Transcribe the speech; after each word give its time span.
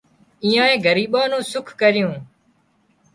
ايئانئي 0.43 0.77
ڳريٻان 0.85 1.25
نُون 1.31 1.43
سُک 1.51 1.67
ڪريون 1.79 2.15